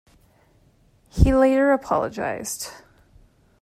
[1.11, 2.71] He later apologized.